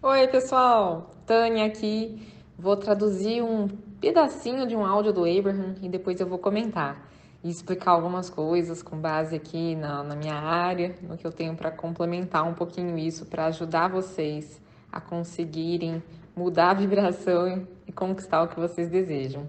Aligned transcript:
Oi, 0.00 0.28
pessoal! 0.28 1.10
Tânia 1.26 1.66
aqui. 1.66 2.22
Vou 2.56 2.76
traduzir 2.76 3.42
um 3.42 3.66
pedacinho 4.00 4.64
de 4.64 4.76
um 4.76 4.86
áudio 4.86 5.12
do 5.12 5.24
Abraham 5.24 5.74
e 5.82 5.88
depois 5.88 6.20
eu 6.20 6.26
vou 6.28 6.38
comentar 6.38 7.10
e 7.42 7.50
explicar 7.50 7.90
algumas 7.90 8.30
coisas 8.30 8.80
com 8.80 8.96
base 8.96 9.34
aqui 9.34 9.74
na, 9.74 10.04
na 10.04 10.14
minha 10.14 10.36
área, 10.36 10.94
no 11.02 11.16
que 11.16 11.26
eu 11.26 11.32
tenho 11.32 11.56
para 11.56 11.72
complementar 11.72 12.48
um 12.48 12.54
pouquinho 12.54 12.96
isso, 12.96 13.26
para 13.26 13.46
ajudar 13.46 13.88
vocês 13.88 14.60
a 14.92 15.00
conseguirem 15.00 16.00
mudar 16.36 16.70
a 16.70 16.74
vibração 16.74 17.66
e 17.84 17.90
conquistar 17.90 18.44
o 18.44 18.48
que 18.48 18.60
vocês 18.60 18.88
desejam. 18.88 19.48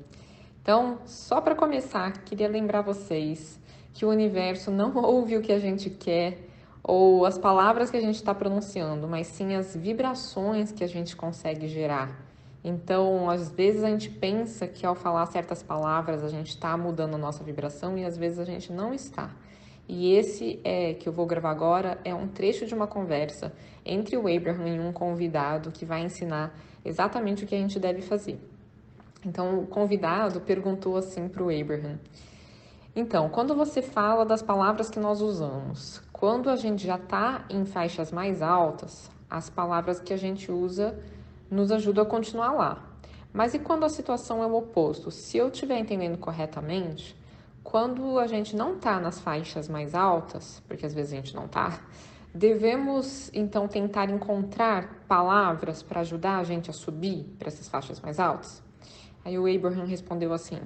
Então, 0.64 0.98
só 1.06 1.42
para 1.42 1.54
começar, 1.54 2.24
queria 2.24 2.50
lembrar 2.50 2.82
vocês 2.82 3.60
que 3.94 4.04
o 4.04 4.10
universo 4.10 4.72
não 4.72 4.98
ouve 4.98 5.38
o 5.38 5.42
que 5.44 5.52
a 5.52 5.60
gente 5.60 5.92
quer 5.92 6.49
ou 6.90 7.24
as 7.24 7.38
palavras 7.38 7.92
que 7.92 7.98
a 7.98 8.02
gente 8.02 8.16
está 8.16 8.34
pronunciando, 8.34 9.08
mas 9.08 9.28
sim 9.28 9.54
as 9.54 9.76
vibrações 9.76 10.72
que 10.72 10.84
a 10.84 10.88
gente 10.88 11.16
consegue 11.16 11.68
gerar. 11.68 12.20
Então, 12.64 13.30
às 13.30 13.52
vezes 13.52 13.84
a 13.84 13.90
gente 13.90 14.10
pensa 14.10 14.66
que 14.66 14.84
ao 14.84 14.96
falar 14.96 15.28
certas 15.28 15.62
palavras 15.62 16.24
a 16.24 16.30
gente 16.30 16.48
está 16.50 16.76
mudando 16.76 17.14
a 17.14 17.18
nossa 17.20 17.44
vibração 17.44 17.96
e 17.96 18.04
às 18.04 18.18
vezes 18.18 18.40
a 18.40 18.44
gente 18.44 18.74
não 18.74 18.92
está. 18.92 19.30
E 19.88 20.16
esse 20.16 20.60
é 20.64 20.96
que 20.96 21.08
eu 21.08 21.14
vou 21.14 21.28
gravar 21.28 21.52
agora 21.52 22.00
é 22.04 22.16
um 22.16 22.28
trecho 22.28 22.66
de 22.66 22.74
uma 22.74 22.88
conversa 22.88 23.54
entre 23.86 24.18
o 24.18 24.22
Abraham 24.22 24.68
e 24.68 24.80
um 24.80 24.92
convidado 24.92 25.72
que 25.72 25.86
vai 25.86 26.02
ensinar 26.02 26.58
exatamente 26.84 27.44
o 27.44 27.48
que 27.48 27.54
a 27.54 27.60
gente 27.60 27.80
deve 27.80 28.02
fazer. 28.02 28.40
Então, 29.24 29.60
o 29.60 29.68
convidado 29.68 30.42
perguntou 30.42 30.98
assim 30.98 31.28
para 31.28 31.44
o 31.44 31.56
Abraham: 31.56 32.00
Então, 32.96 33.30
quando 33.30 33.54
você 33.54 33.80
fala 33.80 34.26
das 34.26 34.42
palavras 34.42 34.90
que 34.90 35.00
nós 35.00 35.22
usamos, 35.22 36.09
quando 36.20 36.50
a 36.50 36.58
gente 36.58 36.86
já 36.86 36.98
está 36.98 37.46
em 37.50 37.64
faixas 37.64 38.12
mais 38.12 38.42
altas, 38.42 39.10
as 39.30 39.50
palavras 39.50 40.02
que 40.02 40.14
a 40.14 40.18
gente 40.18 40.52
usa 40.52 41.00
nos 41.50 41.72
ajudam 41.72 42.04
a 42.04 42.06
continuar 42.06 42.52
lá. 42.52 42.84
Mas 43.32 43.54
e 43.54 43.60
quando 43.60 43.86
a 43.86 43.90
situação 43.90 44.44
é 44.44 44.46
o 44.46 44.54
oposto? 44.54 45.12
Se 45.12 45.38
eu 45.38 45.48
estiver 45.48 45.80
entendendo 45.80 46.18
corretamente, 46.18 47.16
quando 47.64 48.20
a 48.20 48.28
gente 48.28 48.54
não 48.54 48.76
está 48.76 49.00
nas 49.00 49.22
faixas 49.22 49.70
mais 49.70 49.96
altas, 49.96 50.62
porque 50.68 50.86
às 50.86 50.94
vezes 50.94 51.14
a 51.14 51.16
gente 51.16 51.34
não 51.34 51.46
está, 51.46 51.80
devemos 52.36 53.32
então 53.34 53.66
tentar 53.66 54.10
encontrar 54.10 55.06
palavras 55.08 55.82
para 55.82 56.02
ajudar 56.02 56.40
a 56.40 56.44
gente 56.44 56.70
a 56.70 56.74
subir 56.74 57.34
para 57.40 57.48
essas 57.48 57.70
faixas 57.70 58.02
mais 58.02 58.20
altas? 58.20 58.62
Aí 59.24 59.40
o 59.40 59.48
Abraham 59.48 59.86
respondeu 59.86 60.34
assim: 60.34 60.60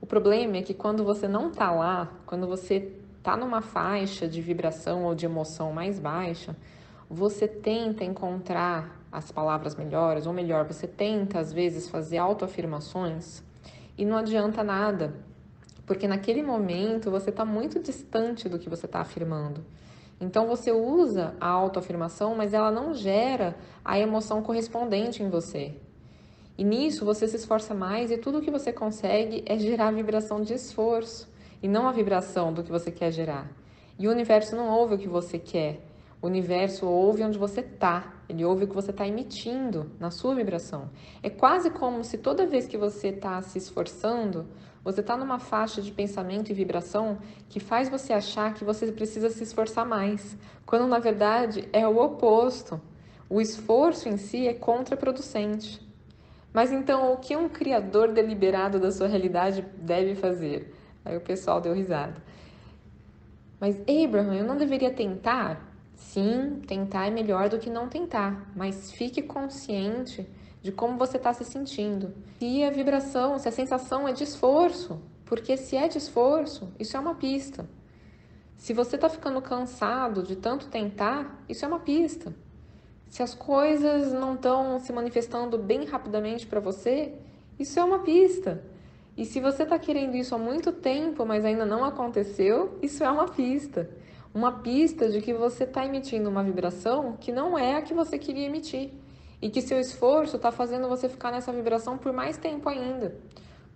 O 0.00 0.06
problema 0.06 0.56
é 0.56 0.62
que 0.62 0.72
quando 0.72 1.04
você 1.04 1.28
não 1.28 1.48
está 1.50 1.70
lá, 1.70 2.10
quando 2.24 2.46
você 2.46 2.97
está 3.18 3.36
numa 3.36 3.60
faixa 3.60 4.26
de 4.26 4.40
vibração 4.40 5.04
ou 5.04 5.14
de 5.14 5.26
emoção 5.26 5.72
mais 5.72 5.98
baixa, 5.98 6.56
você 7.10 7.46
tenta 7.46 8.04
encontrar 8.04 8.98
as 9.10 9.32
palavras 9.32 9.74
melhores, 9.74 10.26
ou 10.26 10.32
melhor, 10.32 10.64
você 10.64 10.86
tenta 10.86 11.38
às 11.38 11.52
vezes 11.52 11.88
fazer 11.88 12.18
autoafirmações 12.18 13.42
e 13.96 14.04
não 14.04 14.16
adianta 14.16 14.62
nada, 14.62 15.14
porque 15.86 16.06
naquele 16.06 16.42
momento 16.42 17.10
você 17.10 17.30
está 17.30 17.44
muito 17.44 17.80
distante 17.80 18.48
do 18.48 18.58
que 18.58 18.68
você 18.68 18.86
está 18.86 19.00
afirmando. 19.00 19.64
Então 20.20 20.46
você 20.46 20.70
usa 20.70 21.34
a 21.40 21.48
autoafirmação, 21.48 22.34
mas 22.34 22.52
ela 22.52 22.70
não 22.70 22.92
gera 22.92 23.56
a 23.84 23.98
emoção 23.98 24.42
correspondente 24.42 25.22
em 25.22 25.30
você. 25.30 25.74
E 26.56 26.64
nisso 26.64 27.04
você 27.04 27.26
se 27.26 27.36
esforça 27.36 27.72
mais 27.72 28.10
e 28.10 28.18
tudo 28.18 28.42
que 28.42 28.50
você 28.50 28.72
consegue 28.72 29.44
é 29.46 29.56
gerar 29.58 29.92
vibração 29.92 30.42
de 30.42 30.54
esforço 30.54 31.28
e 31.62 31.68
não 31.68 31.88
a 31.88 31.92
vibração 31.92 32.52
do 32.52 32.62
que 32.62 32.70
você 32.70 32.90
quer 32.90 33.10
gerar. 33.10 33.50
E 33.98 34.06
o 34.06 34.10
universo 34.10 34.54
não 34.54 34.70
ouve 34.70 34.94
o 34.94 34.98
que 34.98 35.08
você 35.08 35.38
quer. 35.38 35.80
O 36.20 36.26
universo 36.26 36.86
ouve 36.86 37.22
onde 37.22 37.38
você 37.38 37.60
está. 37.60 38.14
Ele 38.28 38.44
ouve 38.44 38.64
o 38.64 38.68
que 38.68 38.74
você 38.74 38.90
está 38.90 39.06
emitindo 39.06 39.90
na 39.98 40.10
sua 40.10 40.34
vibração. 40.34 40.90
É 41.22 41.30
quase 41.30 41.70
como 41.70 42.04
se 42.04 42.18
toda 42.18 42.46
vez 42.46 42.66
que 42.66 42.76
você 42.76 43.08
está 43.08 43.40
se 43.42 43.58
esforçando, 43.58 44.46
você 44.84 45.00
está 45.00 45.16
numa 45.16 45.38
faixa 45.38 45.82
de 45.82 45.92
pensamento 45.92 46.50
e 46.50 46.54
vibração 46.54 47.18
que 47.48 47.60
faz 47.60 47.88
você 47.88 48.12
achar 48.12 48.54
que 48.54 48.64
você 48.64 48.90
precisa 48.92 49.28
se 49.30 49.42
esforçar 49.42 49.86
mais, 49.86 50.36
quando 50.64 50.86
na 50.86 50.98
verdade 50.98 51.68
é 51.72 51.86
o 51.86 51.98
oposto. 51.98 52.80
O 53.28 53.40
esforço 53.40 54.08
em 54.08 54.16
si 54.16 54.46
é 54.46 54.54
contraproducente. 54.54 55.86
Mas 56.52 56.72
então, 56.72 57.12
o 57.12 57.18
que 57.18 57.36
um 57.36 57.48
criador 57.48 58.12
deliberado 58.12 58.80
da 58.80 58.90
sua 58.90 59.06
realidade 59.06 59.62
deve 59.76 60.14
fazer? 60.14 60.74
Aí 61.08 61.16
o 61.16 61.20
pessoal 61.22 61.60
deu 61.60 61.72
risada. 61.72 62.22
Mas 63.58 63.80
Abraham, 63.80 64.34
eu 64.34 64.44
não 64.44 64.56
deveria 64.56 64.92
tentar? 64.92 65.66
Sim, 65.94 66.60
tentar 66.66 67.06
é 67.06 67.10
melhor 67.10 67.48
do 67.48 67.58
que 67.58 67.70
não 67.70 67.88
tentar, 67.88 68.52
mas 68.54 68.92
fique 68.92 69.20
consciente 69.22 70.28
de 70.62 70.70
como 70.70 70.98
você 70.98 71.16
está 71.16 71.32
se 71.32 71.44
sentindo. 71.44 72.14
Se 72.38 72.62
a 72.62 72.70
vibração, 72.70 73.38
se 73.38 73.48
a 73.48 73.52
sensação 73.52 74.06
é 74.06 74.12
de 74.12 74.22
esforço, 74.22 75.00
porque 75.24 75.56
se 75.56 75.76
é 75.76 75.88
de 75.88 75.98
esforço, 75.98 76.72
isso 76.78 76.96
é 76.96 77.00
uma 77.00 77.14
pista. 77.14 77.68
Se 78.56 78.74
você 78.74 78.96
está 78.96 79.08
ficando 79.08 79.40
cansado 79.40 80.22
de 80.22 80.36
tanto 80.36 80.68
tentar, 80.68 81.42
isso 81.48 81.64
é 81.64 81.68
uma 81.68 81.80
pista. 81.80 82.34
Se 83.08 83.22
as 83.22 83.32
coisas 83.32 84.12
não 84.12 84.34
estão 84.34 84.78
se 84.78 84.92
manifestando 84.92 85.56
bem 85.56 85.84
rapidamente 85.84 86.46
para 86.46 86.60
você, 86.60 87.14
isso 87.58 87.80
é 87.80 87.84
uma 87.84 88.00
pista. 88.00 88.62
E 89.18 89.24
se 89.24 89.40
você 89.40 89.64
está 89.64 89.76
querendo 89.76 90.14
isso 90.14 90.32
há 90.32 90.38
muito 90.38 90.70
tempo, 90.70 91.26
mas 91.26 91.44
ainda 91.44 91.66
não 91.66 91.84
aconteceu, 91.84 92.78
isso 92.80 93.02
é 93.02 93.10
uma 93.10 93.26
pista. 93.26 93.90
Uma 94.32 94.52
pista 94.60 95.08
de 95.08 95.20
que 95.20 95.34
você 95.34 95.64
está 95.64 95.84
emitindo 95.84 96.30
uma 96.30 96.44
vibração 96.44 97.16
que 97.20 97.32
não 97.32 97.58
é 97.58 97.74
a 97.74 97.82
que 97.82 97.92
você 97.92 98.16
queria 98.16 98.46
emitir. 98.46 98.92
E 99.42 99.50
que 99.50 99.60
seu 99.60 99.80
esforço 99.80 100.36
está 100.36 100.52
fazendo 100.52 100.88
você 100.88 101.08
ficar 101.08 101.32
nessa 101.32 101.52
vibração 101.52 101.98
por 101.98 102.12
mais 102.12 102.36
tempo 102.36 102.68
ainda. 102.68 103.16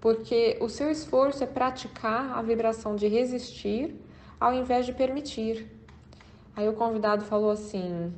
Porque 0.01 0.57
o 0.61 0.69
seu 0.69 0.89
esforço 0.89 1.43
é 1.43 1.47
praticar 1.49 2.39
a 2.39 2.41
vibração 2.41 2.95
de 2.95 3.09
resistir 3.09 3.97
ao 4.39 4.55
invés 4.55 4.87
de 4.87 4.93
permitir. 4.93 5.69
Aí 6.55 6.69
o 6.69 6.75
convidado 6.75 7.25
falou 7.25 7.51
assim: 7.51 8.13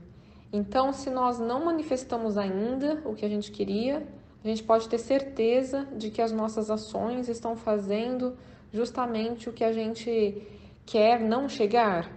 então, 0.52 0.92
se 0.92 1.08
nós 1.08 1.38
não 1.38 1.64
manifestamos 1.64 2.36
ainda 2.36 3.00
o 3.06 3.14
que 3.14 3.24
a 3.24 3.28
gente 3.30 3.50
queria, 3.50 4.06
a 4.44 4.48
gente 4.48 4.62
pode 4.62 4.88
ter 4.88 4.98
certeza 4.98 5.88
de 5.96 6.10
que 6.10 6.20
as 6.20 6.30
nossas 6.30 6.70
ações 6.70 7.28
estão 7.28 7.56
fazendo 7.56 8.36
justamente 8.72 9.48
o 9.48 9.52
que 9.52 9.64
a 9.64 9.72
gente 9.72 10.42
quer 10.84 11.18
não 11.18 11.48
chegar? 11.48 12.12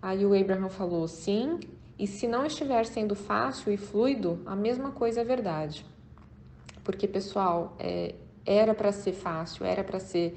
Aí 0.00 0.24
o 0.24 0.32
Abraham 0.32 0.68
falou 0.68 1.08
sim, 1.08 1.58
e 1.98 2.06
se 2.06 2.28
não 2.28 2.46
estiver 2.46 2.86
sendo 2.86 3.16
fácil 3.16 3.72
e 3.72 3.76
fluido, 3.76 4.40
a 4.46 4.54
mesma 4.54 4.92
coisa 4.92 5.20
é 5.20 5.24
verdade. 5.24 5.84
Porque, 6.84 7.06
pessoal, 7.08 7.76
é, 7.78 8.14
era 8.46 8.74
para 8.74 8.92
ser 8.92 9.12
fácil, 9.12 9.64
era 9.64 9.82
para 9.82 9.98
ser 9.98 10.36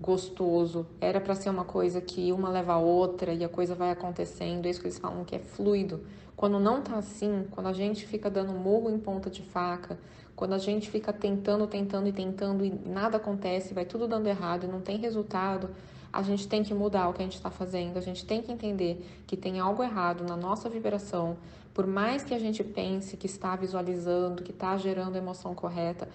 gostoso, 0.00 0.86
era 1.00 1.20
para 1.20 1.34
ser 1.34 1.50
uma 1.50 1.64
coisa 1.64 2.00
que 2.00 2.32
uma 2.32 2.48
leva 2.48 2.74
a 2.74 2.78
outra 2.78 3.32
e 3.32 3.44
a 3.44 3.48
coisa 3.48 3.74
vai 3.74 3.90
acontecendo, 3.90 4.66
é 4.66 4.70
isso 4.70 4.80
que 4.80 4.86
eles 4.86 4.98
falam 4.98 5.24
que 5.24 5.36
é 5.36 5.38
fluido. 5.38 6.04
Quando 6.36 6.58
não 6.58 6.82
tá 6.82 6.96
assim, 6.96 7.46
quando 7.50 7.68
a 7.68 7.72
gente 7.72 8.06
fica 8.06 8.28
dando 8.28 8.52
murro 8.52 8.90
em 8.90 8.98
ponta 8.98 9.30
de 9.30 9.42
faca, 9.42 9.98
quando 10.34 10.52
a 10.52 10.58
gente 10.58 10.90
fica 10.90 11.12
tentando, 11.12 11.66
tentando 11.66 12.08
e 12.08 12.12
tentando 12.12 12.64
e 12.64 12.70
nada 12.70 13.18
acontece, 13.18 13.72
vai 13.72 13.84
tudo 13.84 14.08
dando 14.08 14.26
errado 14.26 14.64
e 14.64 14.66
não 14.66 14.80
tem 14.80 14.98
resultado, 14.98 15.70
a 16.12 16.22
gente 16.22 16.46
tem 16.48 16.62
que 16.62 16.74
mudar 16.74 17.08
o 17.08 17.12
que 17.12 17.22
a 17.22 17.24
gente 17.24 17.36
está 17.36 17.50
fazendo, 17.50 17.96
a 17.96 18.00
gente 18.00 18.24
tem 18.24 18.42
que 18.42 18.50
entender 18.50 19.04
que 19.26 19.36
tem 19.36 19.60
algo 19.60 19.82
errado 19.82 20.24
na 20.24 20.36
nossa 20.36 20.68
vibração. 20.68 21.36
Por 21.72 21.86
mais 21.86 22.22
que 22.22 22.32
a 22.32 22.38
gente 22.38 22.62
pense 22.62 23.16
que 23.16 23.26
está 23.26 23.56
visualizando, 23.56 24.42
que 24.42 24.52
está 24.52 24.76
gerando 24.76 25.16
a 25.16 25.18
emoção 25.18 25.54
correta, 25.54 26.08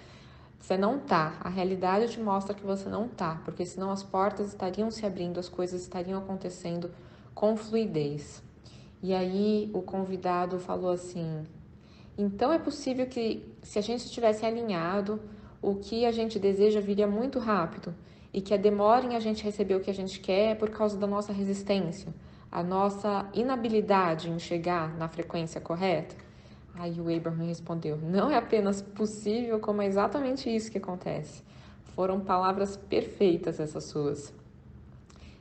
você 0.59 0.77
não 0.77 0.99
tá. 0.99 1.37
A 1.39 1.49
realidade 1.49 2.11
te 2.11 2.19
mostra 2.19 2.53
que 2.53 2.65
você 2.65 2.89
não 2.89 3.07
tá, 3.07 3.41
porque 3.45 3.65
senão 3.65 3.89
as 3.89 4.03
portas 4.03 4.49
estariam 4.49 4.91
se 4.91 5.05
abrindo, 5.05 5.39
as 5.39 5.49
coisas 5.49 5.81
estariam 5.81 6.19
acontecendo 6.19 6.91
com 7.33 7.55
fluidez. 7.55 8.43
E 9.01 9.13
aí 9.13 9.71
o 9.73 9.81
convidado 9.81 10.59
falou 10.59 10.91
assim: 10.91 11.45
então 12.17 12.51
é 12.51 12.59
possível 12.59 13.07
que, 13.07 13.45
se 13.63 13.79
a 13.79 13.81
gente 13.81 14.03
estivesse 14.05 14.45
alinhado, 14.45 15.21
o 15.61 15.75
que 15.75 16.05
a 16.05 16.11
gente 16.11 16.37
deseja 16.37 16.81
viria 16.81 17.07
muito 17.07 17.39
rápido 17.39 17.95
e 18.33 18.41
que 18.41 18.53
a 18.53 18.57
demora 18.57 19.05
em 19.05 19.15
a 19.15 19.19
gente 19.19 19.43
receber 19.43 19.75
o 19.75 19.79
que 19.79 19.89
a 19.89 19.93
gente 19.93 20.19
quer 20.19 20.51
é 20.51 20.55
por 20.55 20.69
causa 20.69 20.97
da 20.97 21.07
nossa 21.07 21.31
resistência, 21.31 22.13
a 22.51 22.61
nossa 22.61 23.29
inabilidade 23.33 24.29
em 24.29 24.37
chegar 24.37 24.95
na 24.97 25.07
frequência 25.07 25.61
correta. 25.61 26.15
Aí 26.75 26.99
o 26.99 27.15
Abraham 27.15 27.45
respondeu: 27.45 27.97
Não 27.97 28.29
é 28.29 28.37
apenas 28.37 28.81
possível, 28.81 29.59
como 29.59 29.81
é 29.81 29.87
exatamente 29.87 30.53
isso 30.53 30.71
que 30.71 30.77
acontece. 30.77 31.43
Foram 31.95 32.19
palavras 32.19 32.77
perfeitas 32.77 33.59
essas 33.59 33.83
suas. 33.85 34.33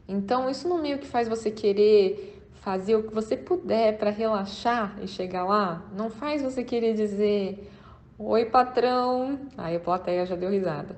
Então, 0.09 0.49
isso 0.49 0.67
não 0.69 0.81
meio 0.81 0.99
que 0.99 1.07
faz 1.07 1.29
você 1.29 1.51
querer 1.51 2.39
fazer 2.61 2.97
o 2.97 3.03
que 3.03 3.15
você 3.15 3.37
puder 3.37 3.99
para 3.99 4.11
relaxar 4.11 4.99
e 5.03 5.07
chegar 5.07 5.45
lá, 5.45 5.85
não 5.97 6.11
faz 6.11 6.43
você 6.43 6.65
querer 6.65 6.95
dizer 6.95 7.71
oi 8.19 8.45
patrão, 8.47 9.39
aí 9.57 9.77
a 9.77 9.81
plateia 9.81 10.27
já 10.27 10.35
deu 10.35 10.51
risada. 10.51 10.97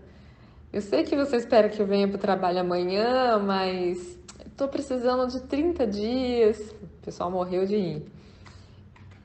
Eu 0.73 0.81
sei 0.81 1.03
que 1.03 1.15
você 1.15 1.37
espera 1.37 1.69
que 1.69 1.81
eu 1.81 1.87
venha 1.87 2.09
para 2.09 2.17
o 2.17 2.21
trabalho 2.21 2.61
amanhã, 2.61 3.39
mas 3.39 4.19
estou 4.47 4.69
precisando 4.69 5.31
de 5.31 5.41
30 5.41 5.87
dias. 5.87 6.75
O 6.83 7.05
pessoal 7.05 7.31
morreu 7.31 7.67
de 7.67 7.77
ir. 7.77 8.20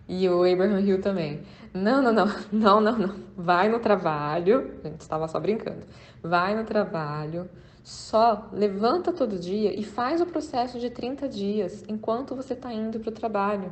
E 0.08 0.30
o 0.30 0.44
Abraham 0.44 0.82
Hill 0.82 1.02
também. 1.02 1.42
Não, 1.74 2.02
não, 2.02 2.14
não, 2.14 2.28
não, 2.52 2.82
não, 2.82 2.98
não. 2.98 3.16
Vai 3.36 3.68
no 3.70 3.80
trabalho. 3.80 4.80
A 4.84 4.88
gente 4.88 5.02
estava 5.02 5.28
só 5.28 5.40
brincando. 5.40 5.86
Vai 6.22 6.56
no 6.56 6.64
trabalho, 6.64 7.50
só 7.84 8.50
levanta 8.52 9.12
todo 9.12 9.38
dia 9.38 9.78
e 9.78 9.84
faz 9.84 10.22
o 10.22 10.26
processo 10.26 10.80
de 10.80 10.90
30 10.90 11.28
dias 11.28 11.84
enquanto 11.88 12.36
você 12.36 12.54
está 12.54 12.74
indo 12.74 13.00
para 13.00 13.10
o 13.10 13.14
trabalho. 13.14 13.72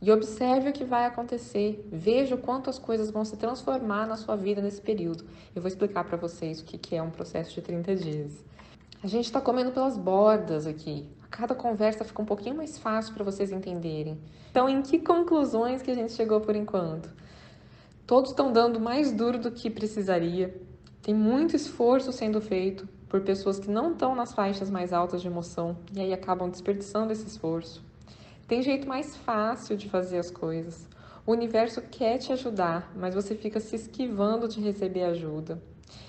E 0.00 0.10
observe 0.10 0.70
o 0.70 0.72
que 0.72 0.84
vai 0.84 1.06
acontecer. 1.06 1.88
Veja 1.90 2.34
o 2.34 2.38
quanto 2.38 2.68
as 2.68 2.78
coisas 2.78 3.10
vão 3.10 3.24
se 3.24 3.36
transformar 3.36 4.06
na 4.06 4.16
sua 4.16 4.36
vida 4.36 4.60
nesse 4.60 4.80
período. 4.80 5.24
Eu 5.54 5.62
vou 5.62 5.68
explicar 5.68 6.04
para 6.04 6.16
vocês 6.16 6.60
o 6.60 6.64
que 6.64 6.96
é 6.96 7.02
um 7.02 7.10
processo 7.10 7.54
de 7.54 7.60
30 7.60 7.94
dias. 7.94 8.44
A 9.02 9.06
gente 9.06 9.26
está 9.26 9.40
comendo 9.40 9.70
pelas 9.70 9.96
bordas 9.96 10.66
aqui 10.66 11.08
cada 11.32 11.54
conversa 11.54 12.04
fica 12.04 12.20
um 12.20 12.26
pouquinho 12.26 12.54
mais 12.54 12.78
fácil 12.78 13.14
para 13.14 13.24
vocês 13.24 13.50
entenderem. 13.50 14.20
Então, 14.50 14.68
em 14.68 14.82
que 14.82 14.98
conclusões 14.98 15.80
que 15.80 15.90
a 15.90 15.94
gente 15.94 16.12
chegou 16.12 16.40
por 16.40 16.54
enquanto? 16.54 17.08
Todos 18.06 18.30
estão 18.30 18.52
dando 18.52 18.78
mais 18.78 19.10
duro 19.10 19.38
do 19.38 19.50
que 19.50 19.70
precisaria. 19.70 20.54
Tem 21.02 21.14
muito 21.14 21.56
esforço 21.56 22.12
sendo 22.12 22.40
feito 22.40 22.86
por 23.08 23.22
pessoas 23.22 23.58
que 23.58 23.70
não 23.70 23.92
estão 23.92 24.14
nas 24.14 24.34
faixas 24.34 24.70
mais 24.70 24.92
altas 24.92 25.22
de 25.22 25.26
emoção 25.26 25.76
e 25.94 26.00
aí 26.00 26.12
acabam 26.12 26.50
desperdiçando 26.50 27.12
esse 27.12 27.26
esforço. 27.26 27.82
Tem 28.46 28.62
jeito 28.62 28.86
mais 28.86 29.16
fácil 29.16 29.76
de 29.76 29.88
fazer 29.88 30.18
as 30.18 30.30
coisas. 30.30 30.86
O 31.26 31.32
universo 31.32 31.80
quer 31.80 32.18
te 32.18 32.32
ajudar, 32.32 32.92
mas 32.94 33.14
você 33.14 33.34
fica 33.34 33.58
se 33.58 33.74
esquivando 33.74 34.46
de 34.46 34.60
receber 34.60 35.04
ajuda. 35.04 35.62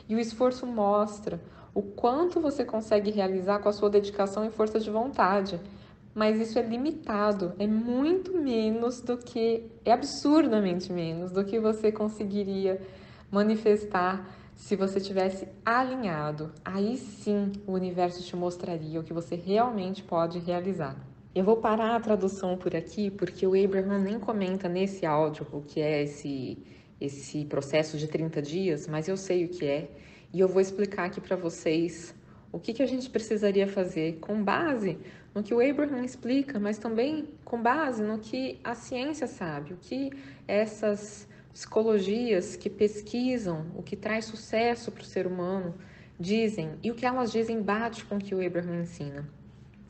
E 0.09 0.15
o 0.15 0.19
esforço 0.19 0.65
mostra 0.65 1.39
o 1.73 1.81
quanto 1.81 2.39
você 2.39 2.63
consegue 2.63 3.09
realizar 3.11 3.59
com 3.59 3.69
a 3.69 3.73
sua 3.73 3.89
dedicação 3.89 4.45
e 4.45 4.51
força 4.51 4.79
de 4.79 4.89
vontade. 4.89 5.59
Mas 6.13 6.39
isso 6.39 6.59
é 6.59 6.61
limitado, 6.61 7.53
é 7.57 7.65
muito 7.65 8.37
menos 8.37 9.01
do 9.01 9.17
que, 9.17 9.65
é 9.83 9.91
absurdamente 9.91 10.93
menos 10.93 11.31
do 11.31 11.43
que 11.43 11.59
você 11.59 11.91
conseguiria 11.91 12.79
manifestar 13.31 14.29
se 14.55 14.75
você 14.75 15.01
tivesse 15.01 15.47
alinhado. 15.65 16.51
Aí 16.63 16.97
sim 16.97 17.51
o 17.65 17.73
universo 17.73 18.23
te 18.23 18.35
mostraria 18.35 18.99
o 18.99 19.03
que 19.03 19.11
você 19.11 19.35
realmente 19.35 20.03
pode 20.03 20.37
realizar. 20.37 20.95
Eu 21.33 21.43
vou 21.43 21.57
parar 21.57 21.95
a 21.95 21.99
tradução 21.99 22.55
por 22.55 22.75
aqui, 22.75 23.09
porque 23.09 23.47
o 23.47 23.55
Abraham 23.61 23.97
nem 23.97 24.19
comenta 24.19 24.69
nesse 24.69 25.03
áudio 25.03 25.47
o 25.51 25.61
que 25.61 25.81
é 25.81 26.03
esse, 26.03 26.59
esse 27.01 27.43
processo 27.45 27.97
de 27.97 28.07
30 28.07 28.39
dias, 28.39 28.87
mas 28.87 29.07
eu 29.07 29.17
sei 29.17 29.45
o 29.45 29.49
que 29.49 29.65
é. 29.65 29.89
E 30.33 30.39
eu 30.39 30.47
vou 30.47 30.59
explicar 30.59 31.05
aqui 31.05 31.21
para 31.21 31.35
vocês 31.35 32.15
o 32.51 32.59
que, 32.59 32.73
que 32.73 32.81
a 32.81 32.87
gente 32.87 33.07
precisaria 33.09 33.67
fazer 33.67 34.17
com 34.19 34.43
base 34.43 34.97
no 35.33 35.43
que 35.43 35.53
o 35.53 35.59
Abraham 35.59 36.03
explica, 36.03 36.59
mas 36.59 36.77
também 36.79 37.29
com 37.45 37.61
base 37.61 38.01
no 38.01 38.17
que 38.17 38.59
a 38.63 38.73
ciência 38.73 39.27
sabe, 39.27 39.73
o 39.73 39.77
que 39.77 40.11
essas 40.47 41.27
psicologias 41.53 42.55
que 42.55 42.69
pesquisam 42.69 43.67
o 43.75 43.83
que 43.83 43.95
traz 43.95 44.25
sucesso 44.25 44.91
para 44.91 45.03
o 45.03 45.05
ser 45.05 45.27
humano 45.27 45.75
dizem 46.19 46.71
e 46.81 46.89
o 46.89 46.95
que 46.95 47.05
elas 47.05 47.31
dizem 47.31 47.61
bate 47.61 48.03
com 48.05 48.15
o 48.15 48.19
que 48.19 48.33
o 48.33 48.45
Abraham 48.45 48.81
ensina. 48.81 49.29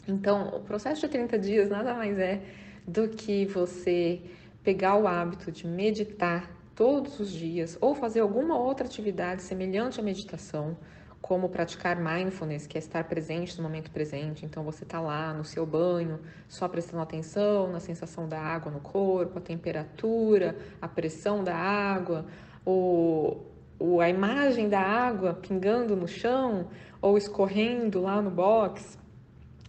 Então, 0.06 0.50
o 0.50 0.60
processo 0.60 1.02
de 1.02 1.08
30 1.08 1.40
dias 1.40 1.70
nada 1.70 1.94
mais 1.94 2.20
é 2.20 2.42
do 2.86 3.08
que 3.08 3.46
você 3.46 4.22
pegar 4.62 4.98
o 4.98 5.08
hábito 5.08 5.52
de 5.52 5.66
meditar 5.66 6.50
todos 6.76 7.20
os 7.20 7.32
dias 7.32 7.78
ou 7.80 7.94
fazer 7.94 8.22
alguma 8.22 8.58
outra 8.58 8.86
atividade 8.86 9.42
semelhante 9.42 10.00
à 10.00 10.04
meditação, 10.04 10.78
como 11.22 11.48
praticar 11.48 11.96
mindfulness, 11.98 12.68
que 12.68 12.78
é 12.78 12.80
estar 12.80 13.06
presente 13.06 13.56
no 13.58 13.64
momento 13.64 13.90
presente. 13.90 14.46
Então 14.46 14.62
você 14.62 14.84
está 14.84 15.00
lá 15.00 15.34
no 15.34 15.46
seu 15.46 15.66
banho, 15.66 16.20
só 16.50 16.68
prestando 16.68 17.02
atenção 17.02 17.72
na 17.72 17.80
sensação 17.80 18.28
da 18.28 18.40
água 18.40 18.72
no 18.72 18.82
corpo, 18.82 19.38
a 19.38 19.42
temperatura, 19.42 20.58
a 20.82 20.88
pressão 20.88 21.42
da 21.42 21.56
água, 21.56 22.26
o, 22.66 23.38
o, 23.80 24.02
a 24.02 24.10
imagem 24.10 24.68
da 24.68 24.82
água 24.82 25.34
pingando 25.34 25.96
no 25.96 26.08
chão 26.10 26.68
ou 27.02 27.18
escorrendo 27.18 28.02
lá 28.02 28.22
no 28.22 28.30
box. 28.30 29.00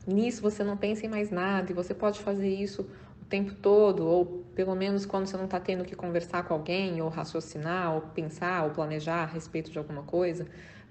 Nisso 0.07 0.43
você 0.43 0.65
não 0.65 0.77
pensa 0.77 1.07
em 1.07 1.09
mais 1.09 1.31
nada 1.31 1.71
e 1.71 1.75
você 1.75 1.95
pode 1.95 2.19
fazer 2.19 2.53
isso 2.53 2.83
o 3.23 3.25
tempo 3.25 3.55
todo, 3.55 4.05
ou 4.07 4.44
pelo 4.55 4.75
menos 4.75 5.05
quando 5.05 5.27
você 5.27 5.37
não 5.37 5.45
está 5.47 5.59
tendo 5.59 5.85
que 5.85 5.97
conversar 5.97 6.45
com 6.45 6.55
alguém, 6.55 7.01
ou 7.03 7.09
raciocinar, 7.09 7.95
ou 7.95 8.01
pensar, 8.01 8.65
ou 8.65 8.71
planejar 8.71 9.23
a 9.23 9.27
respeito 9.27 9.71
de 9.71 9.79
alguma 9.79 10.03
coisa, 10.03 10.47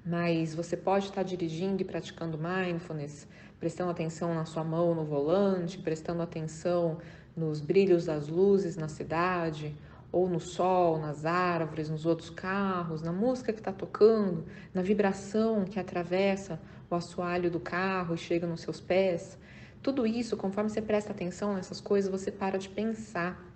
mas 0.05 0.53
você 0.53 0.75
pode 0.75 1.05
estar 1.05 1.17
tá 1.17 1.23
dirigindo 1.23 1.81
e 1.81 1.85
praticando 1.85 2.37
mindfulness, 2.37 3.27
prestando 3.59 3.91
atenção 3.91 4.33
na 4.35 4.45
sua 4.45 4.63
mão 4.63 4.93
no 4.93 5.05
volante, 5.05 5.77
prestando 5.77 6.21
atenção 6.21 6.97
nos 7.35 7.61
brilhos 7.61 8.05
das 8.05 8.27
luzes 8.27 8.75
na 8.75 8.87
cidade, 8.87 9.75
ou 10.11 10.29
no 10.29 10.39
sol, 10.39 10.99
nas 10.99 11.25
árvores, 11.25 11.89
nos 11.89 12.05
outros 12.05 12.29
carros, 12.29 13.01
na 13.01 13.11
música 13.11 13.51
que 13.51 13.59
está 13.59 13.71
tocando, 13.71 14.45
na 14.71 14.83
vibração 14.83 15.65
que 15.65 15.79
atravessa 15.79 16.61
o 16.87 16.93
assoalho 16.93 17.49
do 17.49 17.59
carro 17.59 18.13
e 18.13 18.17
chega 18.17 18.45
nos 18.45 18.61
seus 18.61 18.79
pés. 18.79 19.39
Tudo 19.81 20.05
isso, 20.05 20.37
conforme 20.37 20.69
você 20.69 20.81
presta 20.81 21.11
atenção 21.11 21.55
nessas 21.55 21.81
coisas, 21.81 22.11
você 22.11 22.31
para 22.31 22.59
de 22.59 22.69
pensar. 22.69 23.52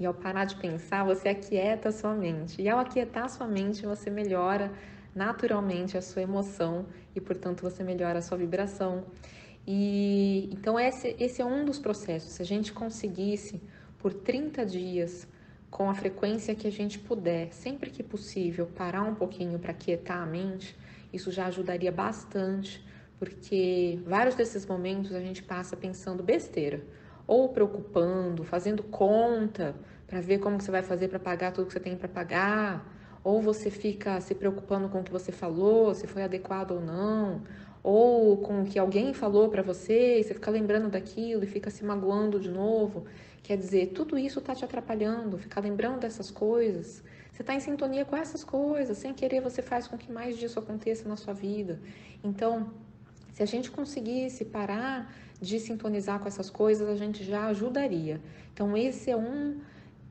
E 0.00 0.06
ao 0.06 0.14
parar 0.14 0.46
de 0.46 0.56
pensar, 0.56 1.04
você 1.04 1.28
aquieta 1.28 1.90
a 1.90 1.92
sua 1.92 2.14
mente. 2.14 2.60
E 2.62 2.68
ao 2.68 2.78
aquietar 2.78 3.24
a 3.24 3.28
sua 3.28 3.46
mente, 3.46 3.84
você 3.84 4.08
melhora 4.08 4.72
naturalmente 5.14 5.98
a 5.98 6.02
sua 6.02 6.22
emoção 6.22 6.86
e, 7.14 7.20
portanto, 7.20 7.60
você 7.60 7.84
melhora 7.84 8.20
a 8.20 8.22
sua 8.22 8.38
vibração. 8.38 9.04
E 9.66 10.48
então 10.50 10.80
esse, 10.80 11.14
esse 11.18 11.42
é 11.42 11.44
um 11.44 11.66
dos 11.66 11.78
processos. 11.78 12.32
Se 12.32 12.40
a 12.42 12.46
gente 12.46 12.72
conseguisse 12.72 13.62
por 13.98 14.14
30 14.14 14.64
dias, 14.64 15.28
com 15.70 15.90
a 15.90 15.94
frequência 15.94 16.54
que 16.54 16.66
a 16.66 16.72
gente 16.72 16.98
puder, 16.98 17.52
sempre 17.52 17.90
que 17.90 18.02
possível, 18.02 18.66
parar 18.66 19.02
um 19.02 19.14
pouquinho 19.14 19.58
para 19.58 19.74
quietar 19.74 20.22
a 20.22 20.26
mente, 20.26 20.76
isso 21.12 21.30
já 21.30 21.46
ajudaria 21.46 21.92
bastante 21.92 22.82
porque 23.20 24.00
vários 24.06 24.34
desses 24.34 24.64
momentos 24.64 25.14
a 25.14 25.20
gente 25.20 25.42
passa 25.42 25.76
pensando 25.76 26.22
besteira, 26.22 26.82
ou 27.26 27.48
preocupando, 27.48 28.44
fazendo 28.44 28.82
conta 28.82 29.74
para 30.06 30.20
ver 30.20 30.38
como 30.38 30.60
você 30.60 30.70
vai 30.70 30.82
fazer 30.82 31.08
para 31.08 31.18
pagar 31.18 31.52
tudo 31.52 31.66
que 31.66 31.72
você 31.72 31.80
tem 31.80 31.96
para 31.96 32.08
pagar, 32.08 32.84
ou 33.22 33.40
você 33.40 33.70
fica 33.70 34.20
se 34.20 34.34
preocupando 34.34 34.88
com 34.88 35.00
o 35.00 35.04
que 35.04 35.12
você 35.12 35.30
falou, 35.30 35.94
se 35.94 36.06
foi 36.06 36.22
adequado 36.22 36.72
ou 36.72 36.80
não, 36.80 37.42
ou 37.82 38.36
com 38.38 38.62
o 38.62 38.64
que 38.64 38.78
alguém 38.78 39.14
falou 39.14 39.48
para 39.48 39.62
você, 39.62 40.18
e 40.18 40.24
você 40.24 40.34
fica 40.34 40.50
lembrando 40.50 40.88
daquilo 40.88 41.44
e 41.44 41.46
fica 41.46 41.70
se 41.70 41.84
magoando 41.84 42.40
de 42.40 42.50
novo. 42.50 43.04
Quer 43.42 43.56
dizer, 43.56 43.88
tudo 43.88 44.18
isso 44.18 44.38
está 44.38 44.54
te 44.54 44.64
atrapalhando, 44.64 45.38
ficar 45.38 45.60
lembrando 45.60 46.00
dessas 46.00 46.30
coisas. 46.30 47.02
Você 47.32 47.42
está 47.42 47.54
em 47.54 47.60
sintonia 47.60 48.04
com 48.04 48.16
essas 48.16 48.44
coisas, 48.44 48.98
sem 48.98 49.14
querer 49.14 49.40
você 49.40 49.62
faz 49.62 49.86
com 49.86 49.96
que 49.96 50.12
mais 50.12 50.36
disso 50.36 50.58
aconteça 50.58 51.08
na 51.08 51.16
sua 51.16 51.32
vida. 51.32 51.80
Então, 52.22 52.70
se 53.40 53.44
a 53.44 53.46
gente 53.46 53.70
conseguisse 53.70 54.44
parar 54.44 55.10
de 55.40 55.58
sintonizar 55.58 56.20
com 56.20 56.28
essas 56.28 56.50
coisas, 56.50 56.86
a 56.86 56.94
gente 56.94 57.24
já 57.24 57.46
ajudaria. 57.46 58.20
Então, 58.52 58.76
esse 58.76 59.10
é 59.10 59.16
um, 59.16 59.58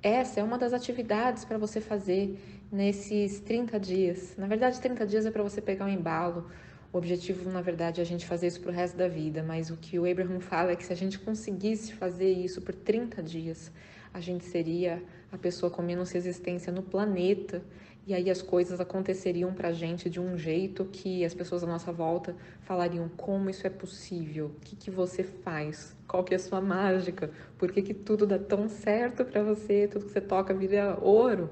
essa 0.01 0.39
é 0.39 0.43
uma 0.43 0.57
das 0.57 0.73
atividades 0.73 1.45
para 1.45 1.55
você 1.59 1.79
fazer 1.79 2.39
nesses 2.71 3.39
30 3.39 3.79
dias. 3.79 4.33
Na 4.35 4.47
verdade, 4.47 4.81
30 4.81 5.05
dias 5.05 5.27
é 5.27 5.31
para 5.31 5.43
você 5.43 5.61
pegar 5.61 5.85
um 5.85 5.89
embalo. 5.89 6.49
O 6.91 6.97
objetivo, 6.97 7.51
na 7.51 7.61
verdade, 7.61 8.01
é 8.01 8.03
a 8.03 8.05
gente 8.05 8.25
fazer 8.25 8.47
isso 8.47 8.61
para 8.61 8.71
o 8.71 8.73
resto 8.73 8.97
da 8.97 9.07
vida, 9.07 9.43
mas 9.43 9.69
o 9.69 9.77
que 9.77 9.99
o 9.99 10.09
Abraham 10.09 10.39
fala 10.39 10.71
é 10.71 10.75
que 10.75 10.83
se 10.83 10.91
a 10.91 10.95
gente 10.95 11.19
conseguisse 11.19 11.93
fazer 11.93 12.31
isso 12.31 12.63
por 12.63 12.73
30 12.73 13.21
dias, 13.21 13.71
a 14.11 14.19
gente 14.19 14.43
seria 14.43 15.03
a 15.31 15.37
pessoa 15.37 15.69
com 15.69 15.83
menos 15.83 16.11
resistência 16.11 16.73
no 16.73 16.81
planeta 16.81 17.61
e 18.09 18.13
aí 18.15 18.27
as 18.27 18.41
coisas 18.41 18.79
aconteceriam 18.79 19.53
pra 19.53 19.71
gente 19.71 20.09
de 20.09 20.19
um 20.19 20.35
jeito 20.35 20.83
que 20.85 21.23
as 21.23 21.31
pessoas 21.31 21.63
à 21.63 21.67
nossa 21.67 21.91
volta 21.91 22.35
falariam 22.61 23.07
como 23.07 23.51
isso 23.51 23.67
é 23.67 23.69
possível, 23.69 24.47
o 24.47 24.59
que, 24.61 24.75
que 24.75 24.89
você 24.89 25.23
faz, 25.23 25.95
qual 26.07 26.23
que 26.23 26.33
é 26.33 26.37
a 26.37 26.39
sua 26.39 26.59
mágica, 26.59 27.29
por 27.55 27.71
que, 27.71 27.83
que 27.83 27.93
tudo 27.93 28.25
dá 28.25 28.39
tão 28.39 28.67
certo 28.67 29.23
para 29.23 29.43
você, 29.43 29.87
tudo 29.87 30.05
que 30.05 30.11
você 30.11 30.21
toca 30.21 30.55
vira 30.55 30.97
ouro. 30.99 31.51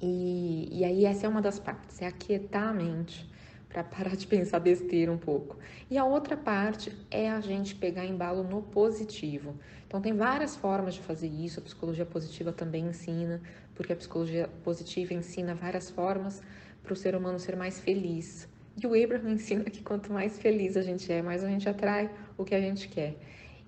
E, 0.00 0.68
e 0.70 0.84
aí 0.84 1.04
essa 1.04 1.26
é 1.26 1.28
uma 1.28 1.42
das 1.42 1.58
partes, 1.58 2.00
é 2.00 2.06
aquietar 2.06 2.68
a 2.68 2.72
mente 2.72 3.27
para 3.68 3.84
parar 3.84 4.16
de 4.16 4.26
pensar 4.26 4.58
besteira 4.60 5.12
um 5.12 5.18
pouco. 5.18 5.56
E 5.90 5.98
a 5.98 6.04
outra 6.04 6.36
parte 6.36 6.92
é 7.10 7.30
a 7.30 7.40
gente 7.40 7.74
pegar 7.74 8.04
embalo 8.04 8.42
no 8.42 8.62
positivo. 8.62 9.54
Então 9.86 10.00
tem 10.00 10.14
várias 10.14 10.56
formas 10.56 10.94
de 10.94 11.00
fazer 11.00 11.28
isso, 11.28 11.60
a 11.60 11.62
psicologia 11.62 12.06
positiva 12.06 12.52
também 12.52 12.86
ensina, 12.86 13.40
porque 13.74 13.92
a 13.92 13.96
psicologia 13.96 14.48
positiva 14.64 15.14
ensina 15.14 15.54
várias 15.54 15.90
formas 15.90 16.42
para 16.82 16.92
o 16.92 16.96
ser 16.96 17.14
humano 17.14 17.38
ser 17.38 17.56
mais 17.56 17.78
feliz. 17.78 18.48
E 18.80 18.86
o 18.86 18.94
Abraham 18.94 19.32
ensina 19.34 19.64
que 19.64 19.82
quanto 19.82 20.12
mais 20.12 20.38
feliz 20.38 20.76
a 20.76 20.82
gente 20.82 21.12
é, 21.12 21.20
mais 21.20 21.44
a 21.44 21.48
gente 21.48 21.68
atrai 21.68 22.10
o 22.36 22.44
que 22.44 22.54
a 22.54 22.60
gente 22.60 22.88
quer. 22.88 23.16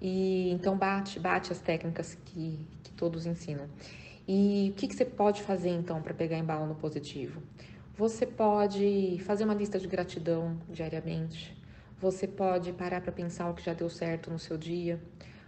E 0.01 0.51
então 0.51 0.79
bate, 0.79 1.21
bate 1.21 1.53
as 1.53 1.61
técnicas 1.61 2.17
que, 2.25 2.67
que 2.83 2.93
todos 2.93 3.27
ensinam. 3.27 3.69
E 4.27 4.71
o 4.73 4.75
que, 4.75 4.89
que 4.89 4.95
você 4.95 5.05
pode 5.05 5.43
fazer 5.43 5.71
então 5.71 6.01
para 6.01 6.15
pegar 6.15 6.39
embalo 6.39 6.67
no 6.67 6.75
positivo? 6.75 7.43
Você 8.01 8.25
pode 8.25 9.21
fazer 9.27 9.45
uma 9.45 9.53
lista 9.53 9.79
de 9.79 9.87
gratidão 9.87 10.57
diariamente. 10.71 11.55
Você 12.01 12.27
pode 12.27 12.73
parar 12.73 13.03
para 13.03 13.13
pensar 13.13 13.51
o 13.51 13.53
que 13.53 13.63
já 13.63 13.75
deu 13.75 13.91
certo 13.91 14.31
no 14.31 14.39
seu 14.39 14.57
dia. 14.57 14.99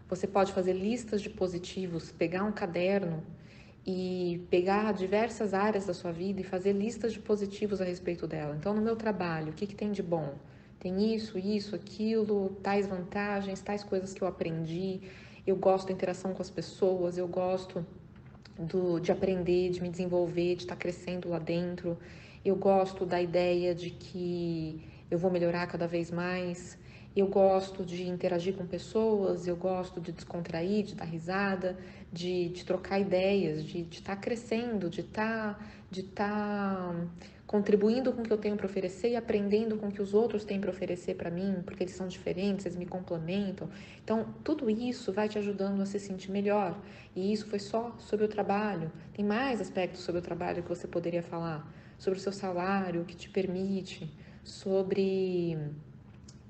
Você 0.07 0.27
pode 0.27 0.53
fazer 0.53 0.75
listas 0.75 1.23
de 1.23 1.31
positivos, 1.31 2.13
pegar 2.13 2.45
um 2.45 2.53
caderno 2.53 3.25
e 3.87 4.47
pegar 4.51 4.93
diversas 4.93 5.55
áreas 5.55 5.87
da 5.87 5.95
sua 5.95 6.13
vida 6.13 6.43
e 6.43 6.45
fazer 6.45 6.75
listas 6.75 7.15
de 7.15 7.21
positivos 7.21 7.81
a 7.81 7.87
respeito 7.87 8.27
dela. 8.27 8.55
Então, 8.55 8.75
no 8.75 8.83
meu 8.83 8.97
trabalho, 8.97 9.53
o 9.53 9.55
que, 9.55 9.67
que 9.67 9.75
tem 9.75 9.91
de 9.91 10.03
bom? 10.03 10.35
Tem 10.79 11.15
isso, 11.15 11.39
isso, 11.39 11.75
aquilo, 11.75 12.51
tais 12.63 12.87
vantagens, 12.87 13.63
tais 13.63 13.83
coisas 13.83 14.13
que 14.13 14.21
eu 14.21 14.29
aprendi. 14.29 15.01
Eu 15.47 15.57
gosto 15.57 15.87
da 15.87 15.95
interação 15.95 16.35
com 16.35 16.43
as 16.43 16.51
pessoas, 16.51 17.17
eu 17.17 17.27
gosto 17.27 17.83
do, 18.59 19.01
de 19.01 19.11
aprender, 19.11 19.71
de 19.71 19.81
me 19.81 19.89
desenvolver, 19.89 20.57
de 20.57 20.65
estar 20.65 20.77
crescendo 20.77 21.31
lá 21.31 21.39
dentro. 21.39 21.97
Eu 22.45 22.57
gosto 22.57 23.07
da 23.07 23.21
ideia 23.21 23.75
de 23.75 23.91
que 23.91 24.81
eu 25.11 25.19
vou 25.19 25.31
melhorar 25.31 25.67
cada 25.67 25.87
vez 25.87 26.11
mais. 26.11 26.79
Eu 27.15 27.27
gosto 27.27 27.85
de 27.85 28.09
interagir 28.09 28.55
com 28.55 28.67
pessoas, 28.67 29.47
eu 29.47 29.55
gosto 29.55 30.01
de 30.01 30.13
descontrair, 30.13 30.85
de 30.85 30.95
dar 30.95 31.05
risada, 31.05 31.79
de, 32.11 32.49
de 32.49 32.65
trocar 32.65 32.99
ideias, 32.99 33.65
de 33.65 33.83
estar 33.91 34.17
tá 34.17 34.21
crescendo, 34.21 34.89
de 34.89 35.03
estar 35.03 35.59
tá, 35.59 35.67
de 35.91 36.03
tá 36.05 36.95
contribuindo 37.53 38.15
com 38.15 38.23
o 38.23 38.25
que 38.25 38.33
eu 38.33 38.39
tenho 38.39 38.57
para 38.57 38.65
oferecer 38.65 39.11
e 39.11 39.17
aprendendo 39.17 39.77
com 39.77 39.89
o 39.89 39.93
que 39.93 40.01
os 40.01 40.15
outros 40.15 40.43
têm 40.43 40.59
para 40.59 40.71
oferecer 40.71 41.17
para 41.17 41.31
mim, 41.31 41.59
porque 41.67 41.83
eles 41.85 41.95
são 41.95 42.09
diferentes, 42.09 42.65
eles 42.65 42.79
me 42.79 42.87
complementam. 42.87 43.69
Então, 44.03 44.35
tudo 44.43 44.71
isso 44.71 45.13
vai 45.13 45.29
te 45.29 45.39
ajudando 45.39 45.83
a 45.83 45.85
se 45.85 46.01
sentir 46.01 46.31
melhor. 46.31 46.81
E 47.15 47.31
isso 47.31 47.47
foi 47.47 47.59
só 47.59 47.95
sobre 47.99 48.25
o 48.25 48.29
trabalho. 48.29 48.91
Tem 49.13 49.23
mais 49.23 49.61
aspectos 49.61 50.01
sobre 50.01 50.21
o 50.21 50.23
trabalho 50.23 50.63
que 50.63 50.69
você 50.71 50.89
poderia 50.89 51.23
falar, 51.23 51.71
sobre 51.99 52.19
o 52.19 52.23
seu 52.23 52.33
salário, 52.33 53.03
o 53.03 53.05
que 53.05 53.15
te 53.15 53.29
permite, 53.29 54.11
sobre 54.43 55.59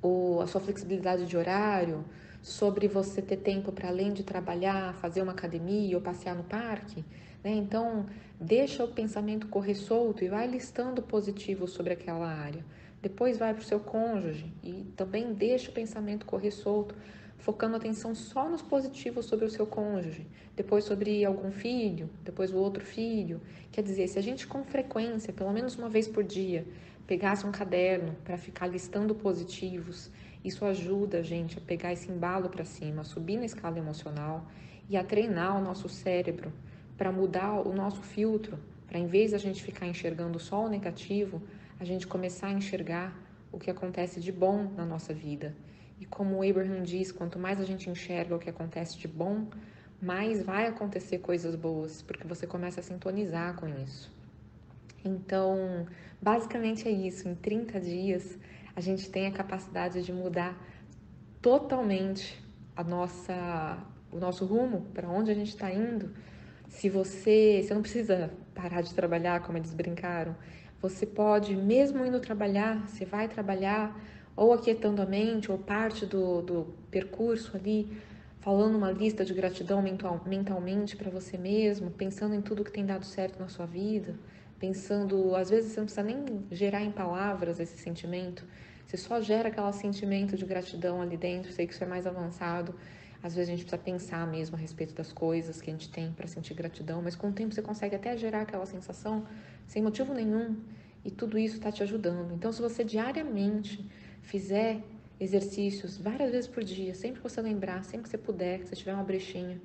ou 0.00 0.40
a 0.40 0.46
sua 0.46 0.60
flexibilidade 0.60 1.26
de 1.26 1.36
horário, 1.36 2.04
sobre 2.40 2.86
você 2.86 3.20
ter 3.20 3.38
tempo 3.38 3.72
para 3.72 3.88
além 3.88 4.12
de 4.12 4.22
trabalhar, 4.22 4.94
fazer 4.94 5.20
uma 5.20 5.32
academia 5.32 5.96
ou 5.96 6.02
passear 6.02 6.36
no 6.36 6.44
parque. 6.44 7.04
Né? 7.42 7.52
Então, 7.52 8.06
deixa 8.40 8.84
o 8.84 8.88
pensamento 8.88 9.48
correr 9.48 9.74
solto 9.74 10.24
e 10.24 10.28
vai 10.28 10.46
listando 10.46 11.02
positivo 11.02 11.66
sobre 11.66 11.92
aquela 11.92 12.26
área. 12.26 12.64
Depois 13.00 13.36
vai 13.38 13.52
para 13.52 13.62
o 13.62 13.64
seu 13.64 13.80
cônjuge 13.80 14.52
e 14.62 14.84
também 14.96 15.32
deixa 15.34 15.70
o 15.70 15.74
pensamento 15.74 16.24
correr 16.24 16.52
solto, 16.52 16.94
focando 17.36 17.74
atenção 17.74 18.14
só 18.14 18.48
nos 18.48 18.62
positivos 18.62 19.26
sobre 19.26 19.44
o 19.44 19.50
seu 19.50 19.66
cônjuge. 19.66 20.24
Depois 20.54 20.84
sobre 20.84 21.24
algum 21.24 21.50
filho, 21.50 22.08
depois 22.24 22.52
o 22.52 22.56
outro 22.58 22.84
filho. 22.84 23.40
Quer 23.72 23.82
dizer, 23.82 24.06
se 24.06 24.18
a 24.18 24.22
gente 24.22 24.46
com 24.46 24.62
frequência, 24.62 25.32
pelo 25.32 25.52
menos 25.52 25.76
uma 25.76 25.88
vez 25.88 26.06
por 26.06 26.22
dia, 26.22 26.64
pegasse 27.04 27.44
um 27.44 27.50
caderno 27.50 28.14
para 28.22 28.38
ficar 28.38 28.68
listando 28.68 29.16
positivos, 29.16 30.08
isso 30.44 30.64
ajuda 30.64 31.18
a 31.18 31.22
gente 31.22 31.58
a 31.58 31.60
pegar 31.60 31.92
esse 31.92 32.10
embalo 32.10 32.48
para 32.48 32.64
cima, 32.64 33.02
a 33.02 33.04
subir 33.04 33.36
na 33.36 33.44
escala 33.44 33.78
emocional 33.78 34.46
e 34.88 34.96
a 34.96 35.02
treinar 35.02 35.58
o 35.58 35.64
nosso 35.64 35.88
cérebro 35.88 36.52
para 37.02 37.10
mudar 37.10 37.66
o 37.66 37.74
nosso 37.74 38.00
filtro, 38.00 38.56
para 38.86 38.96
em 38.96 39.08
vez 39.08 39.30
de 39.30 39.34
a 39.34 39.38
gente 39.40 39.60
ficar 39.60 39.88
enxergando 39.88 40.38
só 40.38 40.66
o 40.66 40.68
negativo, 40.68 41.42
a 41.80 41.84
gente 41.84 42.06
começar 42.06 42.46
a 42.46 42.52
enxergar 42.52 43.12
o 43.50 43.58
que 43.58 43.68
acontece 43.68 44.20
de 44.20 44.30
bom 44.30 44.70
na 44.76 44.86
nossa 44.86 45.12
vida. 45.12 45.52
E 45.98 46.06
como 46.06 46.36
o 46.36 46.48
Abraham 46.48 46.80
diz, 46.84 47.10
quanto 47.10 47.40
mais 47.40 47.60
a 47.60 47.64
gente 47.64 47.90
enxerga 47.90 48.36
o 48.36 48.38
que 48.38 48.48
acontece 48.48 48.96
de 48.96 49.08
bom, 49.08 49.48
mais 50.00 50.44
vai 50.44 50.68
acontecer 50.68 51.18
coisas 51.18 51.56
boas, 51.56 52.02
porque 52.02 52.24
você 52.24 52.46
começa 52.46 52.78
a 52.78 52.84
sintonizar 52.84 53.56
com 53.56 53.66
isso. 53.66 54.08
Então, 55.04 55.88
basicamente 56.22 56.86
é 56.86 56.92
isso. 56.92 57.28
Em 57.28 57.34
30 57.34 57.80
dias, 57.80 58.38
a 58.76 58.80
gente 58.80 59.10
tem 59.10 59.26
a 59.26 59.32
capacidade 59.32 60.04
de 60.04 60.12
mudar 60.12 60.56
totalmente 61.40 62.40
a 62.76 62.84
nossa, 62.84 63.76
o 64.12 64.20
nosso 64.20 64.46
rumo, 64.46 64.82
para 64.94 65.08
onde 65.08 65.32
a 65.32 65.34
gente 65.34 65.48
está 65.48 65.68
indo. 65.68 66.14
Se 66.72 66.88
você, 66.88 67.62
você 67.62 67.72
não 67.72 67.82
precisa 67.82 68.30
parar 68.54 68.80
de 68.80 68.92
trabalhar, 68.92 69.40
como 69.42 69.56
eles 69.56 69.72
brincaram. 69.72 70.34
Você 70.80 71.06
pode, 71.06 71.54
mesmo 71.54 72.04
indo 72.04 72.18
trabalhar, 72.18 72.88
você 72.88 73.04
vai 73.04 73.28
trabalhar 73.28 73.96
ou 74.34 74.52
aquietando 74.52 75.00
a 75.00 75.06
mente, 75.06 75.52
ou 75.52 75.58
parte 75.58 76.04
do, 76.04 76.42
do 76.42 76.74
percurso 76.90 77.56
ali, 77.56 77.88
falando 78.40 78.76
uma 78.76 78.90
lista 78.90 79.24
de 79.24 79.32
gratidão 79.32 79.80
mental, 79.80 80.20
mentalmente 80.26 80.96
para 80.96 81.10
você 81.10 81.38
mesmo, 81.38 81.90
pensando 81.90 82.34
em 82.34 82.40
tudo 82.40 82.64
que 82.64 82.72
tem 82.72 82.84
dado 82.84 83.04
certo 83.04 83.38
na 83.38 83.48
sua 83.48 83.66
vida 83.66 84.14
pensando, 84.62 85.34
às 85.34 85.50
vezes 85.50 85.72
você 85.72 85.80
não 85.80 85.86
precisa 85.86 86.06
nem 86.06 86.24
gerar 86.48 86.82
em 86.82 86.92
palavras 86.92 87.58
esse 87.58 87.76
sentimento, 87.78 88.44
você 88.86 88.96
só 88.96 89.20
gera 89.20 89.48
aquele 89.48 89.72
sentimento 89.72 90.36
de 90.36 90.44
gratidão 90.44 91.02
ali 91.02 91.16
dentro, 91.16 91.50
sei 91.50 91.66
que 91.66 91.72
isso 91.72 91.82
é 91.82 91.86
mais 91.86 92.06
avançado. 92.06 92.72
Às 93.22 93.34
vezes 93.34 93.48
a 93.48 93.52
gente 93.52 93.64
precisa 93.64 93.80
pensar 93.80 94.26
mesmo 94.26 94.56
a 94.56 94.58
respeito 94.58 94.94
das 94.94 95.12
coisas 95.12 95.60
que 95.60 95.70
a 95.70 95.72
gente 95.72 95.88
tem 95.88 96.12
para 96.12 96.26
sentir 96.26 96.54
gratidão, 96.54 97.00
mas 97.00 97.14
com 97.14 97.28
o 97.28 97.32
tempo 97.32 97.54
você 97.54 97.62
consegue 97.62 97.94
até 97.94 98.16
gerar 98.16 98.42
aquela 98.42 98.66
sensação 98.66 99.24
sem 99.66 99.80
motivo 99.80 100.12
nenhum 100.12 100.56
e 101.04 101.10
tudo 101.10 101.38
isso 101.38 101.56
está 101.56 101.70
te 101.70 101.82
ajudando. 101.82 102.34
Então, 102.34 102.52
se 102.52 102.60
você 102.60 102.82
diariamente 102.82 103.88
fizer 104.22 104.82
exercícios 105.20 105.96
várias 105.96 106.32
vezes 106.32 106.48
por 106.48 106.64
dia, 106.64 106.94
sempre 106.94 107.20
que 107.20 107.28
você 107.28 107.40
lembrar, 107.40 107.84
sempre 107.84 108.04
que 108.04 108.08
você 108.08 108.18
puder, 108.18 108.60
que 108.60 108.68
você 108.68 108.76
tiver 108.76 108.94
uma 108.94 109.04
brechinha, 109.04 109.60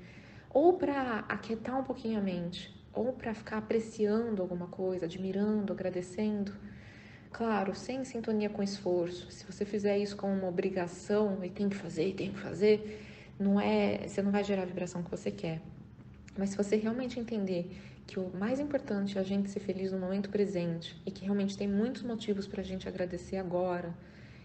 ou 0.49 0.73
para 0.73 1.25
aquietar 1.27 1.79
um 1.79 1.83
pouquinho 1.83 2.19
a 2.19 2.21
mente, 2.21 2.75
ou 2.93 3.13
para 3.13 3.33
ficar 3.33 3.57
apreciando 3.57 4.41
alguma 4.41 4.67
coisa, 4.67 5.05
admirando, 5.05 5.73
agradecendo. 5.73 6.53
Claro, 7.31 7.75
sem 7.75 8.03
sintonia 8.03 8.49
com 8.49 8.63
esforço. 8.63 9.29
Se 9.31 9.45
você 9.45 9.65
fizer 9.65 9.97
isso 9.97 10.15
com 10.15 10.31
uma 10.31 10.47
obrigação 10.47 11.43
e 11.43 11.49
tem 11.49 11.69
que 11.69 11.75
fazer, 11.75 12.13
tem 12.13 12.31
que 12.31 12.39
fazer, 12.39 13.16
não 13.39 13.59
é, 13.59 14.07
você 14.07 14.21
não 14.21 14.31
vai 14.31 14.43
gerar 14.43 14.63
a 14.63 14.65
vibração 14.65 15.03
que 15.03 15.11
você 15.11 15.31
quer. 15.31 15.61
Mas 16.37 16.49
se 16.49 16.57
você 16.57 16.75
realmente 16.75 17.19
entender 17.19 17.75
que 18.05 18.19
o 18.19 18.31
mais 18.35 18.59
importante 18.59 19.17
é 19.17 19.21
a 19.21 19.23
gente 19.23 19.49
ser 19.49 19.59
feliz 19.59 19.91
no 19.91 19.99
momento 19.99 20.29
presente 20.29 20.95
e 21.05 21.11
que 21.11 21.25
realmente 21.25 21.57
tem 21.57 21.67
muitos 21.67 22.03
motivos 22.03 22.47
para 22.47 22.61
a 22.61 22.63
gente 22.63 22.87
agradecer 22.87 23.37
agora 23.37 23.93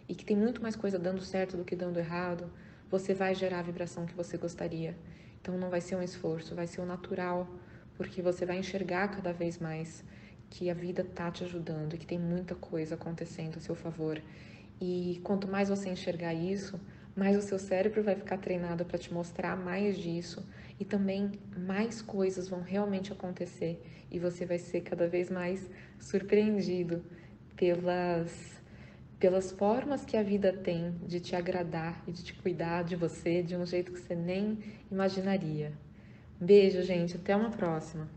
e 0.08 0.14
que 0.14 0.24
tem 0.24 0.36
muito 0.36 0.60
mais 0.60 0.74
coisa 0.74 0.98
dando 0.98 1.22
certo 1.22 1.56
do 1.56 1.64
que 1.64 1.76
dando 1.76 1.98
errado, 1.98 2.50
você 2.90 3.14
vai 3.14 3.34
gerar 3.34 3.60
a 3.60 3.62
vibração 3.62 4.04
que 4.04 4.14
você 4.14 4.36
gostaria. 4.36 4.96
Então 5.40 5.56
não 5.56 5.70
vai 5.70 5.80
ser 5.80 5.96
um 5.96 6.02
esforço, 6.02 6.54
vai 6.54 6.66
ser 6.66 6.80
o 6.80 6.86
natural 6.86 7.48
porque 7.96 8.22
você 8.22 8.44
vai 8.44 8.58
enxergar 8.58 9.08
cada 9.08 9.32
vez 9.32 9.58
mais 9.58 10.04
que 10.50 10.68
a 10.68 10.74
vida 10.74 11.04
tá 11.04 11.30
te 11.30 11.44
ajudando 11.44 11.94
e 11.94 11.98
que 11.98 12.06
tem 12.06 12.18
muita 12.18 12.54
coisa 12.54 12.94
acontecendo 12.94 13.56
a 13.56 13.60
seu 13.60 13.74
favor. 13.74 14.20
E 14.80 15.20
quanto 15.22 15.46
mais 15.46 15.68
você 15.68 15.88
enxergar 15.88 16.34
isso, 16.34 16.80
mais 17.16 17.36
o 17.36 17.42
seu 17.42 17.58
cérebro 17.58 18.02
vai 18.02 18.14
ficar 18.14 18.38
treinado 18.38 18.84
para 18.84 18.98
te 18.98 19.12
mostrar 19.12 19.56
mais 19.56 19.96
disso 19.98 20.46
e 20.80 20.84
também 20.84 21.32
mais 21.56 22.00
coisas 22.00 22.48
vão 22.48 22.60
realmente 22.62 23.12
acontecer 23.12 23.82
e 24.10 24.18
você 24.18 24.44
vai 24.44 24.58
ser 24.58 24.80
cada 24.80 25.06
vez 25.06 25.30
mais 25.30 25.68
surpreendido 25.98 27.04
pelas 27.56 28.60
pelas 29.18 29.52
formas 29.52 30.04
que 30.04 30.16
a 30.16 30.22
vida 30.22 30.52
tem 30.52 30.96
de 31.06 31.20
te 31.20 31.36
agradar 31.36 32.02
e 32.08 32.12
de 32.12 32.24
te 32.24 32.34
cuidar 32.34 32.82
de 32.82 32.96
você 32.96 33.40
de 33.40 33.54
um 33.54 33.64
jeito 33.64 33.92
que 33.92 34.00
você 34.00 34.16
nem 34.16 34.58
imaginaria. 34.90 35.72
Beijo, 36.40 36.82
gente. 36.82 37.14
Até 37.14 37.36
uma 37.36 37.50
próxima. 37.50 38.08